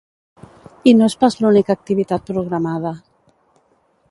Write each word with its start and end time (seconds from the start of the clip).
I 0.91 0.93
no 1.01 1.09
és 1.13 1.17
pas 1.25 1.37
l’única 1.41 1.77
activitat 1.81 2.27
programada. 2.33 2.97